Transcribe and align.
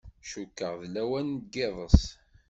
Cukkeɣ 0.29 0.73
d 0.81 0.83
lawan 0.93 1.27
n 1.37 1.43
yiḍes. 1.53 2.01